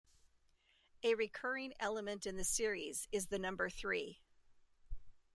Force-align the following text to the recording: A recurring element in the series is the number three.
A 1.03 1.13
recurring 1.13 1.75
element 1.79 2.25
in 2.25 2.35
the 2.35 2.43
series 2.43 3.07
is 3.11 3.27
the 3.27 3.37
number 3.37 3.69
three. 3.69 4.19